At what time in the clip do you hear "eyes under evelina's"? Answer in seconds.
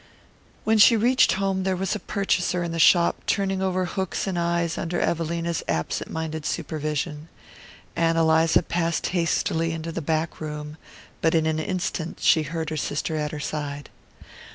4.39-5.61